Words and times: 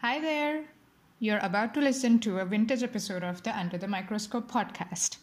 Hi 0.00 0.20
there! 0.20 0.62
You're 1.18 1.40
about 1.40 1.74
to 1.74 1.80
listen 1.80 2.20
to 2.20 2.38
a 2.38 2.44
vintage 2.44 2.84
episode 2.84 3.24
of 3.24 3.42
the 3.42 3.58
Under 3.58 3.76
the 3.76 3.88
Microscope 3.88 4.48
podcast. 4.48 5.16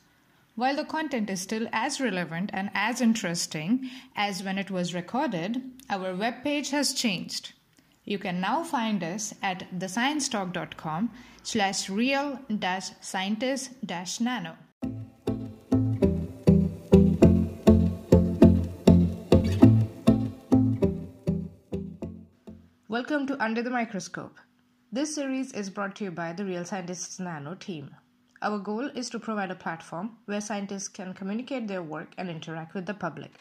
While 0.55 0.75
the 0.75 0.83
content 0.83 1.29
is 1.29 1.39
still 1.39 1.69
as 1.71 2.01
relevant 2.01 2.49
and 2.51 2.69
as 2.73 2.99
interesting 2.99 3.89
as 4.17 4.43
when 4.43 4.57
it 4.57 4.69
was 4.69 4.93
recorded, 4.93 5.63
our 5.89 6.13
webpage 6.13 6.71
has 6.71 6.93
changed. 6.93 7.53
You 8.03 8.19
can 8.19 8.41
now 8.41 8.65
find 8.65 9.01
us 9.01 9.33
at 9.41 9.63
thesciencetalk.com 9.79 11.09
slash 11.41 11.89
real 11.89 12.41
dash 12.59 12.89
scientist 12.99 13.71
dash 13.85 14.19
nano. 14.19 14.57
Welcome 22.89 23.25
to 23.27 23.41
Under 23.41 23.63
the 23.63 23.69
Microscope. 23.69 24.37
This 24.95 25.13
series 25.13 25.51
is 25.51 25.69
brought 25.69 25.93
to 25.97 26.05
you 26.05 26.11
by 26.11 26.31
the 26.31 26.45
Real 26.45 26.63
Scientists 26.63 27.19
Nano 27.19 27.53
team. 27.53 27.93
Our 28.41 28.59
goal 28.59 28.89
is 28.95 29.09
to 29.09 29.19
provide 29.19 29.51
a 29.51 29.55
platform 29.55 30.11
where 30.23 30.39
scientists 30.39 30.87
can 30.87 31.13
communicate 31.13 31.67
their 31.67 31.83
work 31.83 32.13
and 32.17 32.29
interact 32.29 32.73
with 32.73 32.85
the 32.85 32.93
public. 32.93 33.33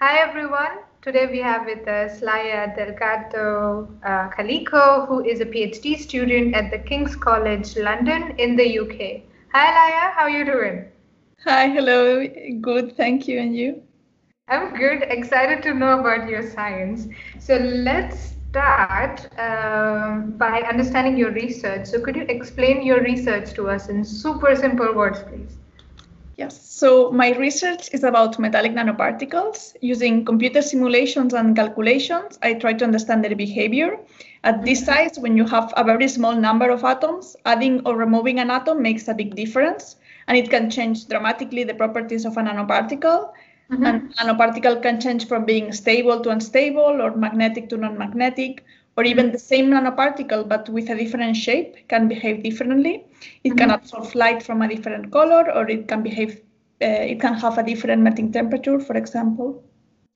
Hi 0.00 0.18
everyone. 0.18 0.78
Today 1.02 1.28
we 1.30 1.38
have 1.38 1.66
with 1.66 1.86
us 1.86 2.20
Laia 2.20 2.74
Delgado 2.74 3.88
uh, 4.02 4.28
Callico, 4.30 5.06
who 5.06 5.24
is 5.24 5.38
a 5.40 5.46
PhD 5.46 5.96
student 5.96 6.56
at 6.56 6.72
the 6.72 6.80
King's 6.80 7.14
College 7.14 7.76
London 7.76 8.34
in 8.38 8.56
the 8.56 8.80
UK. 8.80 9.22
Hi 9.54 9.66
Laia, 9.78 10.12
how 10.14 10.22
are 10.22 10.30
you 10.30 10.44
doing? 10.44 10.86
Hi, 11.44 11.68
hello. 11.68 12.26
Good, 12.60 12.96
thank 12.96 13.28
you. 13.28 13.38
And 13.38 13.56
you? 13.56 13.80
I'm 14.48 14.74
good. 14.74 15.02
Excited 15.02 15.62
to 15.62 15.72
know 15.72 16.00
about 16.00 16.28
your 16.28 16.42
science. 16.42 17.06
So 17.38 17.54
let's 17.56 18.34
start 18.50 19.28
um, 19.38 20.32
by 20.32 20.62
understanding 20.62 21.16
your 21.16 21.30
research. 21.30 21.86
So 21.86 22.00
could 22.00 22.16
you 22.16 22.22
explain 22.22 22.82
your 22.82 23.00
research 23.02 23.52
to 23.52 23.70
us 23.70 23.88
in 23.88 24.04
super 24.04 24.56
simple 24.56 24.92
words, 24.94 25.22
please? 25.22 25.56
Yes. 26.36 26.60
So 26.68 27.12
my 27.12 27.30
research 27.36 27.88
is 27.92 28.02
about 28.02 28.38
metallic 28.40 28.72
nanoparticles. 28.72 29.76
Using 29.80 30.24
computer 30.24 30.60
simulations 30.60 31.34
and 31.34 31.54
calculations, 31.54 32.36
I 32.42 32.54
try 32.54 32.72
to 32.72 32.84
understand 32.84 33.22
their 33.22 33.36
behavior. 33.36 33.96
At 34.42 34.64
this 34.64 34.84
size, 34.84 35.18
when 35.20 35.36
you 35.36 35.44
have 35.46 35.72
a 35.76 35.84
very 35.84 36.08
small 36.08 36.34
number 36.34 36.68
of 36.68 36.82
atoms, 36.82 37.36
adding 37.44 37.80
or 37.86 37.96
removing 37.96 38.40
an 38.40 38.50
atom 38.50 38.82
makes 38.82 39.06
a 39.06 39.14
big 39.14 39.36
difference, 39.36 39.96
and 40.28 40.36
it 40.36 40.50
can 40.50 40.70
change 40.70 41.08
dramatically 41.08 41.64
the 41.64 41.74
properties 41.74 42.24
of 42.24 42.36
a 42.36 42.42
nanoparticle. 42.42 43.32
Mm-hmm. 43.70 43.84
And 43.84 44.14
nanoparticle 44.16 44.82
can 44.82 45.00
change 45.00 45.26
from 45.26 45.44
being 45.44 45.72
stable 45.72 46.20
to 46.20 46.30
unstable, 46.30 47.02
or 47.02 47.16
magnetic 47.16 47.68
to 47.70 47.76
non-magnetic, 47.76 48.64
or 48.96 49.04
even 49.04 49.32
the 49.32 49.38
same 49.38 49.70
nanoparticle 49.70 50.48
but 50.48 50.68
with 50.68 50.88
a 50.90 50.94
different 50.94 51.36
shape 51.36 51.88
can 51.88 52.08
behave 52.08 52.42
differently. 52.42 53.04
It 53.44 53.50
mm-hmm. 53.50 53.58
can 53.58 53.70
absorb 53.70 54.14
light 54.14 54.42
from 54.42 54.62
a 54.62 54.68
different 54.68 55.10
color, 55.10 55.50
or 55.52 55.68
it 55.68 55.88
can 55.88 56.02
behave. 56.02 56.40
Uh, 56.80 57.12
it 57.12 57.20
can 57.20 57.34
have 57.34 57.58
a 57.58 57.62
different 57.62 58.02
melting 58.02 58.30
temperature, 58.30 58.78
for 58.78 58.96
example. 58.96 59.64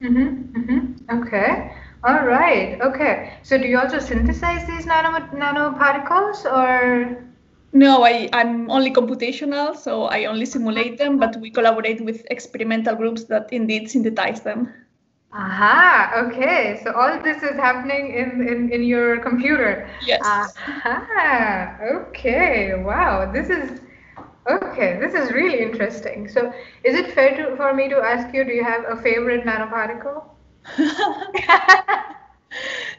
Mm-hmm. 0.03 0.29
Mm-hmm. 0.59 1.23
Okay. 1.23 1.73
All 2.05 2.25
right. 2.27 2.81
Okay. 2.81 3.35
So 3.43 3.59
do 3.59 3.67
you 3.67 3.79
also 3.79 3.99
synthesize 3.99 4.67
these 4.67 4.87
nano 4.87 5.11
nanoparticles, 5.35 6.45
or? 6.45 7.32
No, 7.73 8.05
I, 8.05 8.28
I'm 8.34 8.70
only 8.70 8.92
computational, 8.92 9.75
so 9.75 10.05
I 10.05 10.27
only 10.27 10.45
simulate 10.45 10.98
them, 10.98 11.19
but 11.19 11.37
we 11.37 11.51
collaborate 11.51 12.05
with 12.05 12.27
experimental 12.31 12.95
groups 12.97 13.25
that 13.25 13.51
indeed 13.51 13.91
synthesize 13.91 14.42
them. 14.42 14.73
Aha, 15.33 16.12
okay. 16.27 16.79
So 16.84 16.92
all 16.92 17.19
this 17.23 17.42
is 17.42 17.56
happening 17.56 18.14
in, 18.14 18.47
in, 18.47 18.70
in 18.70 18.83
your 18.83 19.20
computer. 19.20 19.89
Yes. 20.07 20.20
Aha, 20.23 21.79
okay. 21.83 22.74
Wow, 22.74 23.33
this 23.33 23.48
is 23.48 23.80
okay. 24.51 24.98
This 25.01 25.14
is 25.14 25.33
really 25.33 25.63
interesting. 25.63 26.29
So 26.29 26.52
is 26.85 26.95
it 26.95 27.13
fair 27.13 27.35
to, 27.36 27.57
for 27.57 27.73
me 27.73 27.89
to 27.89 27.97
ask 27.97 28.35
you, 28.35 28.45
do 28.45 28.52
you 28.52 28.64
have 28.64 28.85
a 28.86 29.01
favorite 29.01 29.47
nanoparticle? 29.47 30.24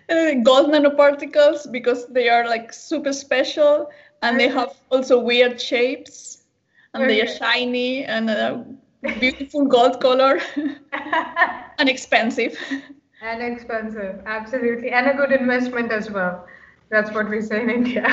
Uh, 0.09 0.33
gold 0.43 0.69
nanoparticles 0.69 1.71
because 1.71 2.07
they 2.07 2.27
are 2.27 2.45
like 2.45 2.73
super 2.73 3.13
special 3.13 3.89
and 4.23 4.39
they 4.41 4.49
have 4.49 4.73
also 4.91 5.19
weird 5.19 5.61
shapes 5.61 6.43
and 6.93 7.09
they 7.09 7.21
are 7.21 7.27
shiny 7.27 8.05
and 8.05 8.29
uh, 8.29 8.63
beautiful 9.19 9.65
gold 9.65 10.01
color 10.01 10.39
and 11.79 11.89
expensive. 11.89 12.57
And 13.21 13.41
expensive, 13.41 14.21
absolutely, 14.25 14.91
and 14.91 15.07
a 15.07 15.13
good 15.13 15.31
investment 15.31 15.91
as 15.91 16.11
well. 16.11 16.45
That's 16.89 17.11
what 17.11 17.29
we 17.29 17.41
say 17.41 17.61
in 17.61 17.69
India. 17.69 18.05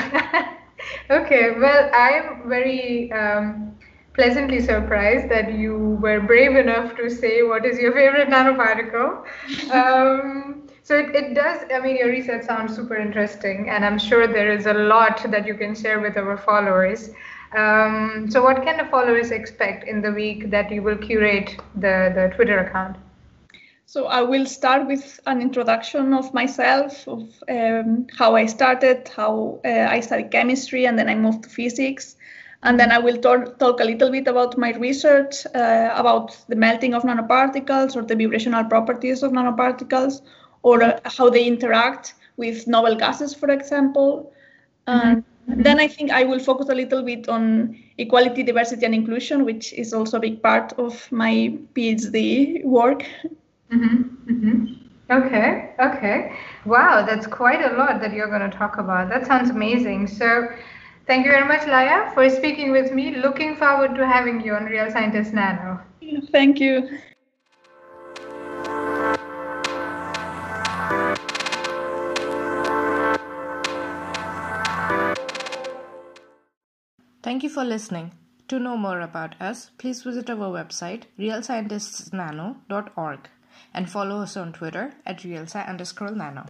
okay, 1.11 1.51
well, 1.59 1.89
I'm 1.93 2.49
very 2.49 3.11
um, 3.11 3.77
pleasantly 4.13 4.59
surprised 4.61 5.29
that 5.29 5.53
you 5.53 5.99
were 6.01 6.21
brave 6.21 6.55
enough 6.55 6.95
to 6.97 7.09
say 7.09 7.43
what 7.43 7.65
is 7.65 7.79
your 7.79 7.93
favorite 7.93 8.29
nanoparticle. 8.29 9.25
Um, 9.71 10.67
so 10.83 10.97
it, 10.97 11.15
it 11.15 11.35
does, 11.35 11.61
I 11.73 11.79
mean, 11.79 11.97
your 11.97 12.09
research 12.09 12.45
sounds 12.45 12.75
super 12.75 12.95
interesting, 12.95 13.69
and 13.69 13.85
I'm 13.85 13.99
sure 13.99 14.27
there 14.27 14.51
is 14.51 14.65
a 14.65 14.73
lot 14.73 15.23
that 15.29 15.45
you 15.45 15.53
can 15.53 15.75
share 15.75 15.99
with 15.99 16.17
our 16.17 16.37
followers. 16.37 17.11
Um, 17.55 18.27
so, 18.29 18.41
what 18.43 18.63
can 18.63 18.77
the 18.77 18.85
followers 18.85 19.31
expect 19.31 19.87
in 19.87 20.01
the 20.01 20.11
week 20.11 20.49
that 20.49 20.71
you 20.71 20.81
will 20.81 20.97
curate 20.97 21.55
the, 21.75 22.11
the 22.15 22.31
Twitter 22.35 22.59
account? 22.59 22.97
So, 23.85 24.05
I 24.05 24.21
will 24.21 24.45
start 24.45 24.87
with 24.87 25.19
an 25.27 25.41
introduction 25.41 26.13
of 26.13 26.33
myself, 26.33 27.07
of 27.07 27.29
um, 27.47 28.07
how 28.17 28.35
I 28.35 28.47
started, 28.47 29.07
how 29.15 29.59
uh, 29.63 29.87
I 29.89 29.99
studied 29.99 30.31
chemistry, 30.31 30.87
and 30.87 30.97
then 30.97 31.09
I 31.09 31.15
moved 31.15 31.43
to 31.43 31.49
physics. 31.49 32.15
And 32.63 32.79
then 32.79 32.91
I 32.91 32.99
will 32.99 33.17
talk, 33.17 33.57
talk 33.57 33.79
a 33.79 33.83
little 33.83 34.11
bit 34.11 34.27
about 34.27 34.55
my 34.55 34.71
research 34.73 35.47
uh, 35.55 35.93
about 35.95 36.37
the 36.47 36.55
melting 36.55 36.93
of 36.93 37.01
nanoparticles 37.01 37.95
or 37.95 38.03
the 38.03 38.15
vibrational 38.15 38.65
properties 38.65 39.23
of 39.23 39.31
nanoparticles 39.31 40.21
or 40.63 40.83
uh, 40.83 40.99
how 41.05 41.29
they 41.29 41.45
interact 41.45 42.15
with 42.37 42.67
novel 42.67 42.95
gases, 42.95 43.33
for 43.33 43.49
example. 43.49 44.33
Mm-hmm. 44.87 45.61
Then 45.61 45.79
I 45.79 45.87
think 45.87 46.11
I 46.11 46.23
will 46.23 46.39
focus 46.39 46.69
a 46.69 46.75
little 46.75 47.03
bit 47.03 47.27
on 47.27 47.77
equality, 47.97 48.43
diversity, 48.43 48.85
and 48.85 48.95
inclusion, 48.95 49.43
which 49.43 49.73
is 49.73 49.93
also 49.93 50.17
a 50.17 50.19
big 50.19 50.41
part 50.41 50.73
of 50.73 51.11
my 51.11 51.57
PhD 51.75 52.63
work. 52.63 53.03
Mm-hmm. 53.71 53.95
Mm-hmm. 54.31 54.81
Okay, 55.11 55.73
okay. 55.79 56.33
Wow, 56.65 57.05
that's 57.05 57.27
quite 57.27 57.61
a 57.61 57.75
lot 57.75 57.99
that 57.99 58.13
you're 58.13 58.29
going 58.29 58.49
to 58.49 58.57
talk 58.57 58.77
about. 58.77 59.09
That 59.09 59.27
sounds 59.27 59.49
amazing. 59.49 60.07
So, 60.07 60.47
thank 61.05 61.25
you 61.25 61.31
very 61.31 61.45
much, 61.45 61.61
Laia, 61.61 62.13
for 62.13 62.29
speaking 62.29 62.71
with 62.71 62.93
me. 62.93 63.15
Looking 63.17 63.57
forward 63.57 63.95
to 63.95 64.07
having 64.07 64.39
you 64.39 64.55
on 64.55 64.65
Real 64.65 64.89
Scientist 64.89 65.33
Nano. 65.33 65.81
Thank 66.31 66.59
you. 66.61 66.99
Thank 77.31 77.43
you 77.43 77.49
for 77.49 77.63
listening. 77.63 78.11
To 78.49 78.59
know 78.59 78.75
more 78.75 78.99
about 78.99 79.41
us, 79.41 79.71
please 79.77 80.03
visit 80.03 80.29
our 80.29 80.51
website 80.51 81.03
realscientistsnano.org 81.17 83.29
and 83.73 83.89
follow 83.89 84.21
us 84.21 84.35
on 84.35 84.51
Twitter 84.51 84.95
at 85.05 85.19
realsci 85.19 85.65
underscore 85.65 86.11
nano. 86.11 86.45